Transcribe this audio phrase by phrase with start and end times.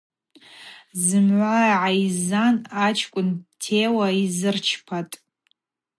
[1.05, 2.55] Зымгӏва гӏайззан
[2.85, 3.29] ачкӏвын
[3.61, 5.15] теуа йзырчпатӏ.